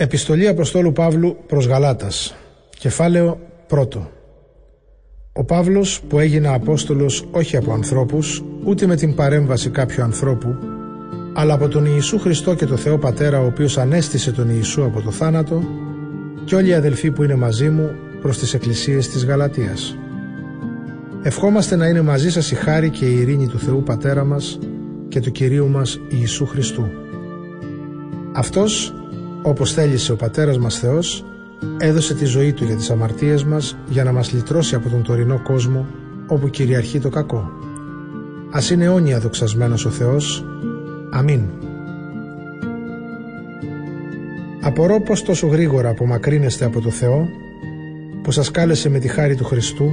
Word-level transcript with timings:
Επιστολή 0.00 0.48
Αποστόλου 0.48 0.92
Παύλου 0.92 1.36
προς 1.46 1.66
Γαλάτας 1.66 2.36
Κεφάλαιο 2.78 3.40
1 3.70 3.86
Ο 5.32 5.44
Παύλος 5.44 6.00
που 6.08 6.18
έγινε 6.18 6.48
Απόστολος 6.48 7.24
όχι 7.30 7.56
από 7.56 7.72
ανθρώπους 7.72 8.44
ούτε 8.64 8.86
με 8.86 8.96
την 8.96 9.14
παρέμβαση 9.14 9.70
κάποιου 9.70 10.02
ανθρώπου 10.02 10.56
αλλά 11.34 11.54
από 11.54 11.68
τον 11.68 11.86
Ιησού 11.86 12.18
Χριστό 12.18 12.54
και 12.54 12.66
το 12.66 12.76
Θεό 12.76 12.98
Πατέρα 12.98 13.40
ο 13.40 13.46
οποίος 13.46 13.78
ανέστησε 13.78 14.32
τον 14.32 14.48
Ιησού 14.50 14.84
από 14.84 15.00
το 15.00 15.10
θάνατο 15.10 15.62
και 16.44 16.54
όλοι 16.54 16.68
οι 16.68 16.74
αδελφοί 16.74 17.10
που 17.10 17.22
είναι 17.22 17.34
μαζί 17.34 17.68
μου 17.68 17.90
προς 18.20 18.38
τις 18.38 18.54
εκκλησίες 18.54 19.08
της 19.08 19.24
Γαλατίας. 19.24 19.96
Ευχόμαστε 21.22 21.76
να 21.76 21.86
είναι 21.86 22.02
μαζί 22.02 22.30
σας 22.30 22.50
η 22.50 22.54
χάρη 22.54 22.90
και 22.90 23.04
η 23.04 23.18
ειρήνη 23.18 23.46
του 23.46 23.58
Θεού 23.58 23.82
Πατέρα 23.82 24.24
μας 24.24 24.58
και 25.08 25.20
του 25.20 25.30
Κυρίου 25.30 25.68
μας 25.68 26.00
Ιησού 26.08 26.46
Χριστού. 26.46 26.86
Αυτός 28.32 28.92
όπως 29.42 29.72
θέλησε 29.72 30.12
ο 30.12 30.16
Πατέρας 30.16 30.58
μας 30.58 30.78
Θεός, 30.78 31.24
έδωσε 31.78 32.14
τη 32.14 32.24
ζωή 32.24 32.52
Του 32.52 32.64
για 32.64 32.76
τις 32.76 32.90
αμαρτίες 32.90 33.44
μας 33.44 33.76
για 33.88 34.04
να 34.04 34.12
μας 34.12 34.32
λυτρώσει 34.32 34.74
από 34.74 34.88
τον 34.88 35.02
τωρινό 35.02 35.40
κόσμο 35.42 35.86
όπου 36.26 36.48
κυριαρχεί 36.48 37.00
το 37.00 37.08
κακό. 37.08 37.50
Ας 38.50 38.70
είναι 38.70 38.84
αιώνια 38.84 39.20
δοξασμένος 39.20 39.84
ο 39.84 39.90
Θεός. 39.90 40.44
Αμήν. 41.10 41.42
Απορώ 44.60 45.00
πως 45.00 45.22
τόσο 45.22 45.46
γρήγορα 45.46 45.88
απομακρύνεστε 45.88 46.64
από 46.64 46.80
το 46.80 46.90
Θεό 46.90 47.28
που 48.22 48.30
σας 48.30 48.50
κάλεσε 48.50 48.88
με 48.88 48.98
τη 48.98 49.08
χάρη 49.08 49.34
του 49.34 49.44
Χριστού 49.44 49.90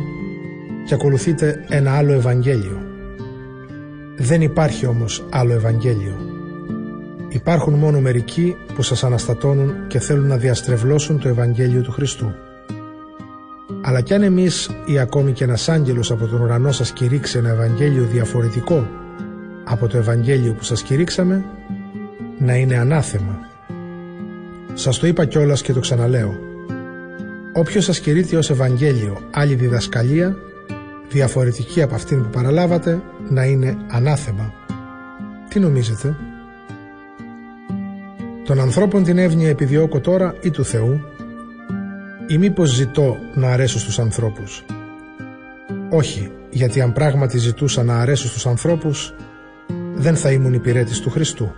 και 0.85 0.93
ακολουθείτε 0.93 1.65
ένα 1.69 1.91
άλλο 1.97 2.13
Ευαγγέλιο. 2.13 2.81
Δεν 4.17 4.41
υπάρχει 4.41 4.85
όμως 4.85 5.25
άλλο 5.29 5.53
Ευαγγέλιο. 5.53 6.34
Υπάρχουν 7.35 7.73
μόνο 7.73 7.99
μερικοί 7.99 8.55
που 8.75 8.81
σας 8.81 9.03
αναστατώνουν 9.03 9.87
και 9.87 9.99
θέλουν 9.99 10.27
να 10.27 10.37
διαστρεβλώσουν 10.37 11.19
το 11.19 11.27
Ευαγγέλιο 11.27 11.81
του 11.81 11.91
Χριστού. 11.91 12.33
Αλλά 13.81 14.01
κι 14.01 14.13
αν 14.13 14.23
εμείς 14.23 14.69
ή 14.85 14.99
ακόμη 14.99 15.31
και 15.31 15.43
ένας 15.43 15.69
άγγελος 15.69 16.11
από 16.11 16.27
τον 16.27 16.41
ουρανό 16.41 16.71
σας 16.71 16.91
κηρύξει 16.91 17.37
ένα 17.37 17.49
Ευαγγέλιο 17.49 18.03
διαφορετικό 18.03 18.87
από 19.63 19.87
το 19.87 19.97
Ευαγγέλιο 19.97 20.53
που 20.53 20.63
σας 20.63 20.81
κηρύξαμε, 20.81 21.45
να 22.39 22.55
είναι 22.55 22.77
ανάθεμα. 22.77 23.39
Σας 24.73 24.99
το 24.99 25.07
είπα 25.07 25.25
κιόλας 25.25 25.61
και 25.61 25.73
το 25.73 25.79
ξαναλέω. 25.79 26.35
Όποιος 27.53 27.83
σας 27.83 27.99
κηρύττει 27.99 28.35
ως 28.35 28.49
Ευαγγέλιο 28.49 29.17
άλλη 29.31 29.55
διδασκαλία, 29.55 30.35
διαφορετική 31.09 31.81
από 31.81 31.95
αυτήν 31.95 32.23
που 32.23 32.29
παραλάβατε, 32.29 33.01
να 33.29 33.43
είναι 33.43 33.77
ανάθεμα. 33.87 34.53
Τι 35.49 35.59
νομίζετε; 35.59 36.15
Των 38.45 38.59
ανθρώπων 38.59 39.03
την 39.03 39.17
εύνοια 39.17 39.49
επιδιώκω 39.49 39.99
τώρα 39.99 40.35
ή 40.41 40.49
του 40.49 40.65
Θεού 40.65 41.01
ή 42.27 42.37
μήπως 42.37 42.69
ζητώ 42.69 43.17
να 43.35 43.51
αρέσω 43.51 43.79
στους 43.79 43.99
ανθρώπους. 43.99 44.65
Όχι, 45.91 46.31
γιατί 46.49 46.81
αν 46.81 46.93
πράγματι 46.93 47.37
ζητούσα 47.37 47.83
να 47.83 47.99
αρέσω 47.99 48.27
στους 48.27 48.45
ανθρώπους 48.45 49.13
δεν 49.95 50.15
θα 50.15 50.31
ήμουν 50.31 50.53
υπηρέτης 50.53 50.99
του 50.99 51.09
Χριστού. 51.09 51.51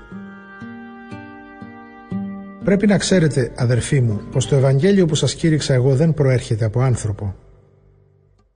Πρέπει 2.64 2.88
να 2.88 2.98
ξέρετε 2.98 3.52
αδερφοί 3.56 4.02
μου 4.02 4.22
πως 4.32 4.48
το 4.48 4.56
Ευαγγέλιο 4.56 5.06
που 5.06 5.16
σας 5.16 5.34
κήρυξα 5.34 5.74
εγώ 5.74 5.96
δεν 5.96 6.14
προέρχεται 6.14 6.66
από 6.66 6.82
άνθρωπο. 6.82 7.36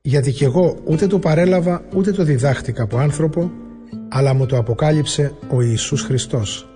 Γιατί 0.02 0.32
κι 0.32 0.44
εγώ 0.44 0.78
ούτε 0.86 1.08
το 1.08 1.20
παρέλαβα 1.20 1.84
ούτε 1.96 2.12
το 2.12 2.24
διδάχτηκα 2.24 2.84
από 2.84 2.98
άνθρωπο 2.98 3.52
αλλά 4.10 4.34
μου 4.34 4.46
το 4.46 4.58
αποκάλυψε 4.58 5.34
ο 5.50 5.62
Ιησούς 5.62 6.02
Χριστός. 6.02 6.71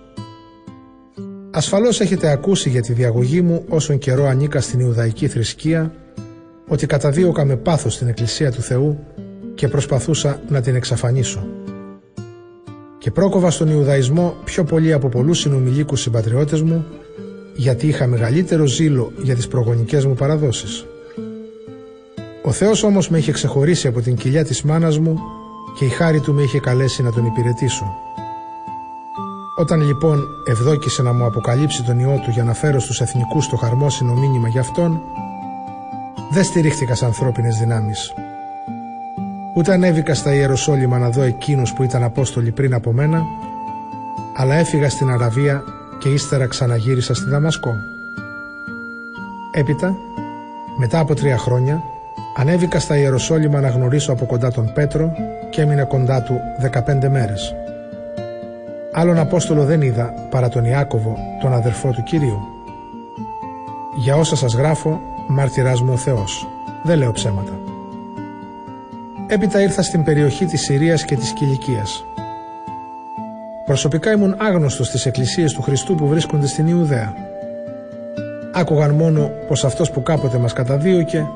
Ασφαλώς 1.56 2.00
έχετε 2.00 2.30
ακούσει 2.30 2.68
για 2.68 2.82
τη 2.82 2.92
διαγωγή 2.92 3.40
μου 3.40 3.64
όσον 3.68 3.98
καιρό 3.98 4.26
ανήκα 4.26 4.60
στην 4.60 4.80
Ιουδαϊκή 4.80 5.28
θρησκεία 5.28 5.92
ότι 6.68 6.86
καταδίωκα 6.86 7.44
με 7.44 7.56
πάθος 7.56 7.98
την 7.98 8.08
Εκκλησία 8.08 8.52
του 8.52 8.62
Θεού 8.62 8.98
και 9.54 9.68
προσπαθούσα 9.68 10.40
να 10.48 10.60
την 10.60 10.74
εξαφανίσω. 10.74 11.46
Και 12.98 13.10
πρόκοβα 13.10 13.50
στον 13.50 13.68
Ιουδαϊσμό 13.68 14.34
πιο 14.44 14.64
πολύ 14.64 14.92
από 14.92 15.08
πολλούς 15.08 15.38
συνομιλίκους 15.38 16.00
συμπατριώτες 16.00 16.62
μου 16.62 16.84
γιατί 17.54 17.86
είχα 17.86 18.06
μεγαλύτερο 18.06 18.66
ζήλο 18.66 19.12
για 19.22 19.34
τις 19.34 19.48
προγονικές 19.48 20.04
μου 20.04 20.14
παραδόσεις. 20.14 20.86
Ο 22.42 22.52
Θεός 22.52 22.82
όμως 22.82 23.08
με 23.08 23.18
είχε 23.18 23.32
ξεχωρίσει 23.32 23.86
από 23.88 24.00
την 24.00 24.16
κοιλιά 24.16 24.44
της 24.44 24.62
μάνας 24.62 24.98
μου 24.98 25.18
και 25.78 25.84
η 25.84 25.88
χάρη 25.88 26.20
του 26.20 26.32
με 26.32 26.42
είχε 26.42 26.60
καλέσει 26.60 27.02
να 27.02 27.12
τον 27.12 27.24
υπηρετήσω. 27.24 27.84
Όταν 29.58 29.80
λοιπόν 29.80 30.28
ευδόκησε 30.44 31.02
να 31.02 31.12
μου 31.12 31.24
αποκαλύψει 31.24 31.82
τον 31.82 31.98
ιό 31.98 32.20
του 32.24 32.30
για 32.30 32.44
να 32.44 32.54
φέρω 32.54 32.80
στους 32.80 33.00
εθνικούς 33.00 33.48
το 33.48 33.56
χαρμόσυνο 33.56 34.14
μήνυμα 34.14 34.48
για 34.48 34.60
αυτόν, 34.60 35.00
δεν 36.30 36.44
στηρίχθηκα 36.44 36.94
σε 36.94 37.04
ανθρώπινες 37.04 37.56
δυνάμεις. 37.56 38.12
Ούτε 39.54 39.72
ανέβηκα 39.72 40.14
στα 40.14 40.34
Ιεροσόλυμα 40.34 40.98
να 40.98 41.10
δω 41.10 41.22
εκείνους 41.22 41.72
που 41.72 41.82
ήταν 41.82 42.02
Απόστολοι 42.02 42.50
πριν 42.50 42.74
από 42.74 42.92
μένα, 42.92 43.22
αλλά 44.36 44.54
έφυγα 44.54 44.90
στην 44.90 45.10
Αραβία 45.10 45.64
και 45.98 46.08
ύστερα 46.08 46.46
ξαναγύρισα 46.46 47.14
στη 47.14 47.30
Δαμασκό. 47.30 47.74
Έπειτα, 49.52 49.94
μετά 50.78 50.98
από 50.98 51.14
τρία 51.14 51.38
χρόνια, 51.38 51.82
ανέβηκα 52.36 52.80
στα 52.80 52.96
Ιεροσόλυμα 52.96 53.60
να 53.60 53.68
γνωρίσω 53.68 54.12
από 54.12 54.26
κοντά 54.26 54.50
τον 54.50 54.72
Πέτρο 54.72 55.12
και 55.50 55.60
έμεινα 55.60 55.84
κοντά 55.84 56.22
του 56.22 56.40
15 56.60 57.08
μέρες. 57.08 57.54
Άλλον 58.98 59.18
Απόστολο 59.18 59.64
δεν 59.64 59.80
είδα 59.80 60.14
παρά 60.30 60.48
τον 60.48 60.64
Ιάκωβο, 60.64 61.16
τον 61.40 61.52
αδερφό 61.52 61.90
του 61.90 62.02
Κυρίου. 62.02 62.40
Για 63.96 64.16
όσα 64.16 64.36
σας 64.36 64.54
γράφω, 64.54 65.00
μάρτυράς 65.26 65.80
μου 65.80 65.92
ο 65.92 65.96
Θεός. 65.96 66.48
Δεν 66.82 66.98
λέω 66.98 67.12
ψέματα. 67.12 67.52
Έπειτα 69.26 69.62
ήρθα 69.62 69.82
στην 69.82 70.04
περιοχή 70.04 70.44
της 70.44 70.60
Συρίας 70.60 71.04
και 71.04 71.16
της 71.16 71.32
Κιλικίας. 71.32 72.04
Προσωπικά 73.64 74.12
ήμουν 74.12 74.34
άγνωστος 74.38 74.86
στις 74.86 75.06
εκκλησίες 75.06 75.52
του 75.52 75.62
Χριστού 75.62 75.94
που 75.94 76.06
βρίσκονται 76.06 76.46
στην 76.46 76.66
Ιουδαία. 76.66 77.14
Άκουγαν 78.52 78.90
μόνο 78.90 79.30
πως 79.48 79.64
αυτός 79.64 79.90
που 79.90 80.02
κάποτε 80.02 80.38
μας 80.38 80.52
καταδίωκε, 80.52 81.28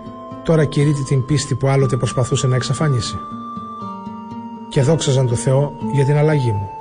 τώρα 0.42 0.64
κηρύττει 0.64 1.04
την 1.04 1.24
πίστη 1.24 1.54
που 1.54 1.68
άλλοτε 1.68 1.96
προσπαθούσε 1.96 2.46
να 2.46 2.56
εξαφανίσει. 2.56 3.16
Και 4.68 4.82
δόξαζαν 4.82 5.26
το 5.26 5.34
Θεό 5.34 5.72
για 5.92 6.04
την 6.04 6.16
αλλαγή 6.16 6.52
μου. 6.52 6.79